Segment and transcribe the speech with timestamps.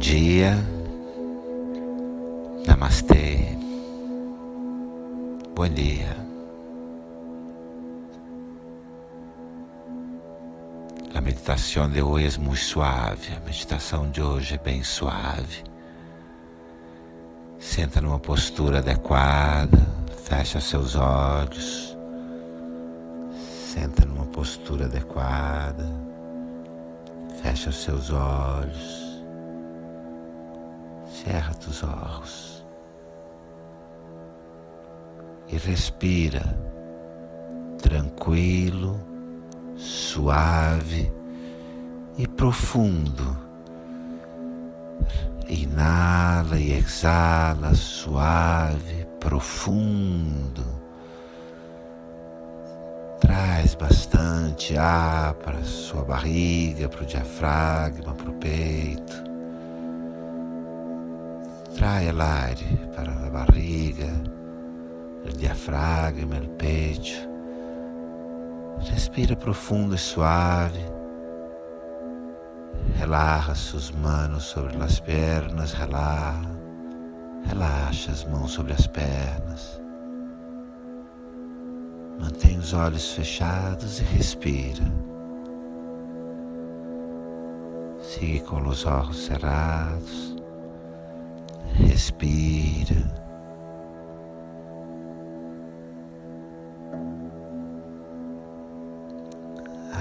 [0.00, 0.56] Dia,
[2.66, 3.54] Namastê,
[5.54, 6.16] bom dia.
[11.14, 15.64] A meditação de hoje é muito suave, a meditação de hoje é bem suave.
[17.58, 19.86] Senta numa postura adequada,
[20.24, 21.94] fecha seus olhos,
[23.34, 25.86] senta numa postura adequada,
[27.42, 28.99] fecha seus olhos,
[31.22, 32.66] cerra os olhos
[35.48, 36.42] e respira
[37.82, 39.00] tranquilo,
[39.76, 41.12] suave
[42.16, 43.50] e profundo
[45.50, 50.64] Inala e exala suave, profundo.
[53.18, 59.29] Traz bastante ar para sua barriga, para o diafragma, para o peito.
[61.80, 64.12] Trai el aire para a barriga,
[65.24, 67.26] o diafragma, o peito.
[68.80, 70.84] Respira profundo e suave.
[72.98, 76.50] Relaxa suas mãos sobre as pernas, relaxa.
[77.46, 79.80] Relaxa as mãos sobre as pernas.
[82.20, 84.84] Mantém os olhos fechados e respira.
[88.02, 90.29] Siga com os olhos cerrados.
[91.86, 92.96] Respira.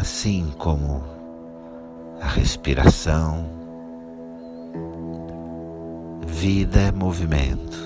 [0.00, 1.02] Assim como
[2.20, 3.46] a respiração.
[6.26, 7.76] Vida é movimento.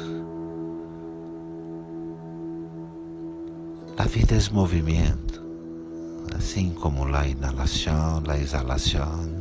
[3.96, 5.44] A vida é movimento,
[6.34, 9.39] assim como a inalação, a exalação.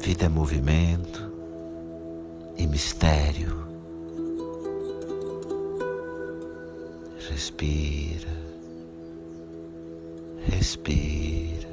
[0.00, 1.30] Vida é movimento
[2.56, 3.54] e mistério.
[7.28, 8.30] Respira.
[10.46, 11.68] Respira.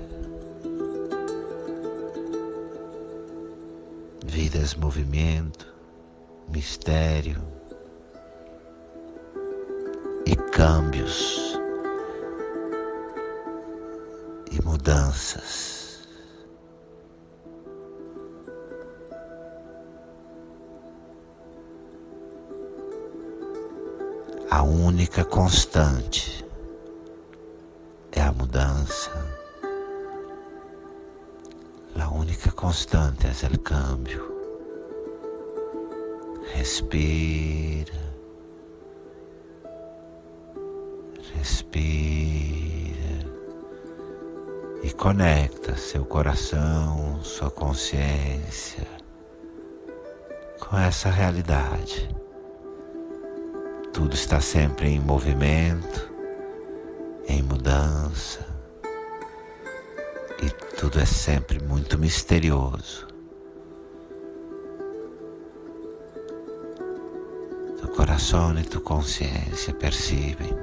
[4.25, 5.73] Vidas, movimento,
[6.49, 7.41] mistério
[10.25, 11.57] e câmbios
[14.51, 15.76] e mudanças.
[24.50, 26.38] A única constante
[28.38, 29.12] mudança.
[31.96, 34.25] La única constante é o cambio.
[36.53, 37.94] Respira.
[41.36, 42.18] Respira.
[44.84, 48.88] E conecta seu coração, sua consciência
[50.59, 52.09] com essa realidade.
[53.97, 56.08] Tudo está sempre em movimento
[57.28, 58.46] em mudança
[60.40, 63.07] e tudo é sempre muito misterioso.
[67.81, 70.56] Tu coração e tu consciência percebem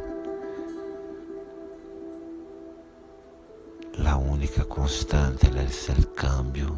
[4.07, 6.77] a única constante é o cambio.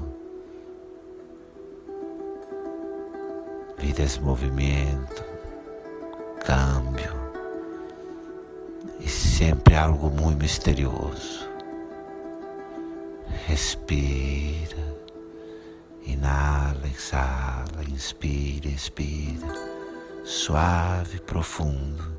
[3.76, 5.35] Vida é movimento,
[6.46, 7.12] cambio
[9.00, 11.44] e sempre algo muito misterioso.
[13.48, 14.96] Respira,
[16.04, 19.52] inala, exala, inspira, expira,
[20.24, 22.16] suave, profundo.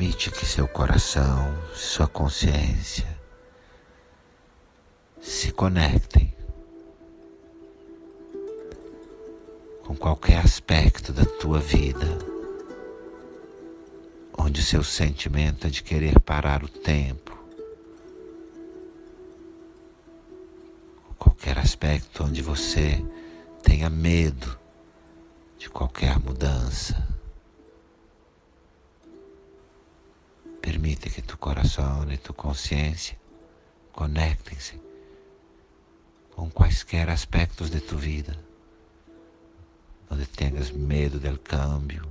[0.00, 3.06] Permite que seu coração, sua consciência
[5.20, 6.34] se conectem
[9.84, 12.16] com qualquer aspecto da tua vida
[14.38, 17.38] onde o seu sentimento é de querer parar o tempo,
[21.18, 23.04] qualquer aspecto onde você
[23.62, 24.58] tenha medo
[25.58, 27.09] de qualquer mudança.
[30.70, 33.18] Permite que tu coração e tu consciência
[33.90, 34.80] conectem-se
[36.30, 38.38] com quaisquer aspectos de tu vida,
[40.08, 42.08] onde tenhas medo del câmbio,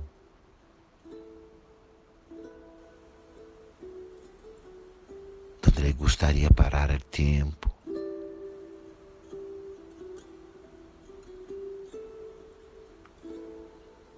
[5.62, 7.70] padre gustaría parar el tiempo.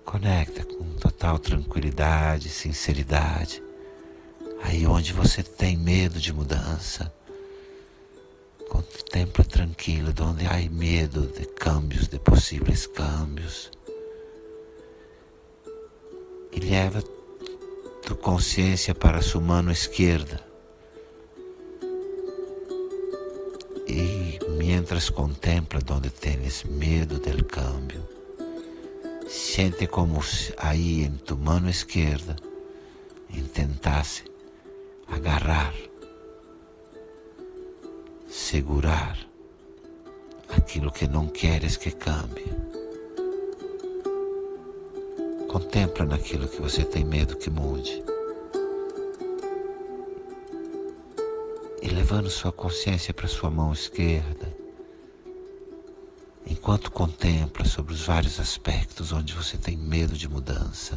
[0.05, 3.63] Conecta com total tranquilidade, sinceridade,
[4.63, 7.13] aí onde você tem medo de mudança.
[8.69, 13.71] Contempla tranquilo, onde há medo de câmbios, de possíveis câmbios.
[16.53, 17.03] E leva
[18.07, 20.53] tu consciência para a sua mão esquerda
[23.95, 28.03] E mientras contempla donde tienes medo del cambio,
[29.29, 30.19] siente como
[30.57, 32.35] aí em tu mão esquerda
[33.29, 34.32] intentasse
[35.13, 35.75] agarrar,
[38.29, 39.19] segurar
[40.49, 42.53] aquilo que não queres que cambie.
[45.49, 48.03] Contempla naquilo que você tem medo que mude.
[51.83, 54.57] e levando sua consciência para sua mão esquerda,
[56.47, 60.97] enquanto contempla sobre os vários aspectos onde você tem medo de mudança.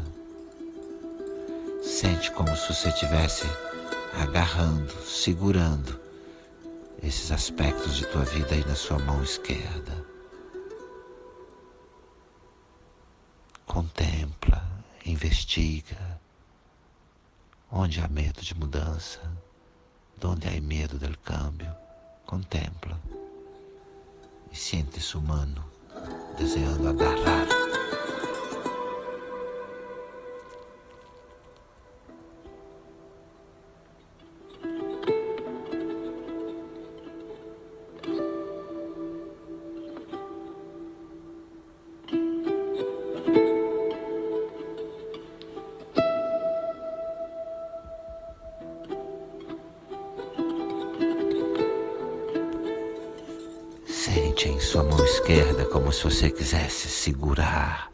[1.81, 3.47] Sente como se você estivesse
[4.21, 6.00] agarrando, segurando
[7.01, 10.06] esses aspectos de tua vida aí na sua mão esquerda.
[13.65, 14.63] Contempla,
[15.06, 16.19] investiga
[17.71, 19.19] onde há medo de mudança.
[20.18, 21.75] Donde hay miedo del cambio,
[22.25, 22.97] contempla
[24.50, 25.69] e siente su mano
[26.38, 27.64] deseando agarrar.
[54.45, 57.89] Sente em sua mão esquerda como se você quisesse segurar,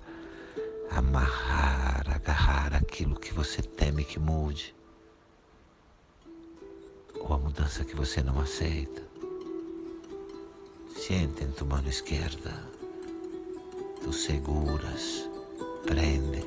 [0.89, 4.75] amarrar, agarrar aquilo que você teme que mude,
[7.21, 9.01] ou a mudança que você não aceita.
[10.93, 12.51] Sente em tua mão esquerda,
[14.03, 15.29] tu seguras,
[15.85, 16.43] prende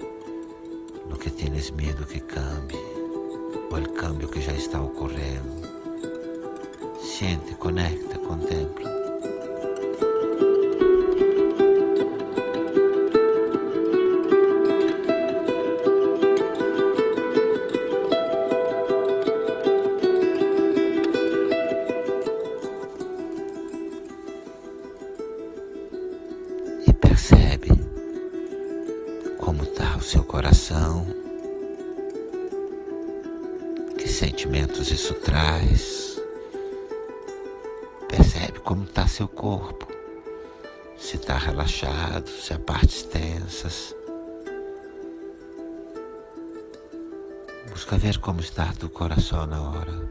[1.08, 2.76] no que tienes medo que cambie,
[3.70, 5.64] ou o cambio que já está ocorrendo.
[7.00, 8.93] Siente, conecta, contempla.
[30.44, 31.06] Coração.
[33.96, 36.20] Que sentimentos isso traz?
[38.06, 39.88] Percebe como está seu corpo.
[40.98, 43.96] Se está relaxado, se há partes tensas.
[47.70, 50.10] Busca ver como está tu coração na hora.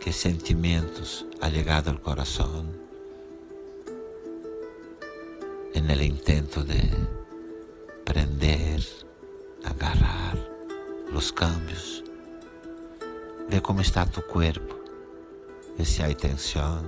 [0.00, 2.66] Que sentimentos ha llegado ao coração.
[5.74, 6.82] En el intento de
[8.04, 9.03] prender,
[9.64, 10.36] agarrar
[11.14, 12.02] os cambios.
[13.48, 14.74] Vê como está tu corpo,
[15.76, 16.84] vê se tensão.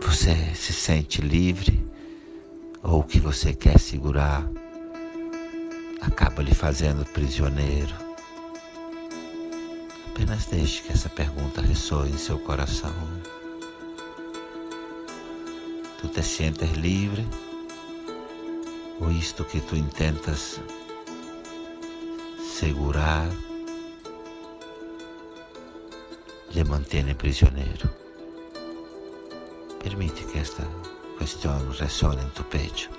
[0.00, 1.84] Você se sente livre
[2.82, 4.48] ou o que você quer segurar
[6.00, 7.94] acaba lhe fazendo prisioneiro.
[10.06, 12.94] Apenas deixe que essa pergunta ressoe em seu coração.
[16.00, 17.26] Tu te sientes livre?
[19.00, 20.60] Ou isto que tu intentas
[22.58, 23.28] segurar
[26.50, 27.88] lhe mantém prisioneiro?
[29.82, 30.64] Permite que esta
[31.18, 32.97] questão ressone em tu peito.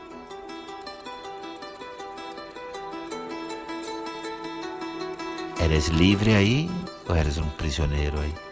[5.60, 6.70] Eres livre aí
[7.08, 8.49] ou eres um prisioneiro aí?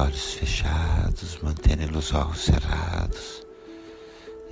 [0.00, 3.46] Olhos fechados, mantendo os olhos cerrados.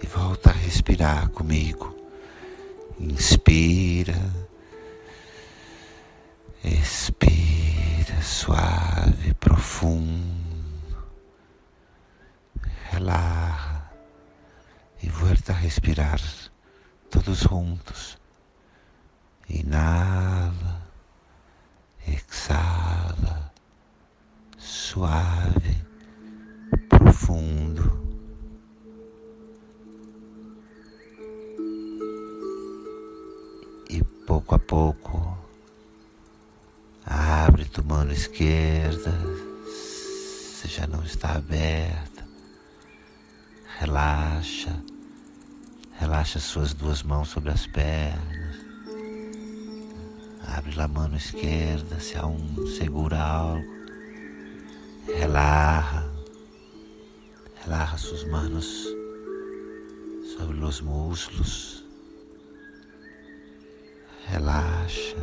[0.03, 1.97] E volta a respirar comigo.
[2.99, 4.19] Inspira.
[6.63, 10.39] Expira suave, profundo.
[12.91, 13.91] Relaxa
[15.03, 16.21] e volta a respirar
[17.11, 18.19] todos juntos.
[19.49, 20.83] Inala,
[22.07, 23.38] exala,
[24.99, 25.77] suave,
[26.89, 28.03] profundo.
[33.89, 35.39] E pouco a pouco,
[37.07, 39.15] abre tua mão esquerda,
[39.69, 42.27] se já não está aberta,
[43.79, 44.83] relaxa
[46.01, 48.57] Relaxa suas duas mãos sobre as pernas.
[50.47, 53.78] Abre a mão esquerda se há um segura algo.
[55.17, 56.07] Relaxa.
[57.65, 58.87] Relaxa suas mãos
[60.37, 61.85] sobre os muslos.
[64.27, 65.17] Relaxa.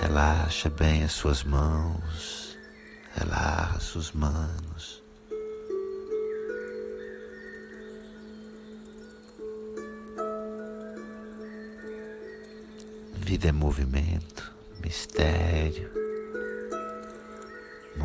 [0.00, 2.58] Relaxa bem as suas mãos.
[3.14, 5.02] Relaxa suas mãos.
[13.14, 16.01] Vida é movimento, mistério,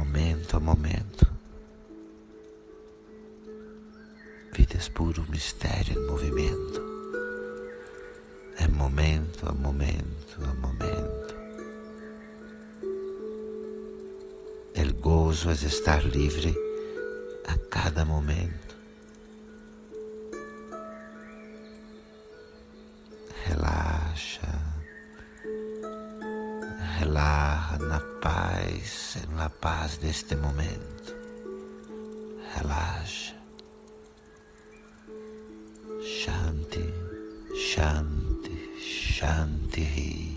[0.08, 1.28] momento a momento.
[4.54, 6.82] Vida é puro mistério em movimento.
[8.58, 11.36] É momento a momento a momento.
[14.74, 16.56] El gozo é estar livre
[17.46, 18.67] a cada momento.
[29.62, 31.16] Paz, deste momento.
[32.56, 33.36] Relaxa.
[36.02, 36.94] Shanti,
[37.56, 40.28] Shanti, Shanti.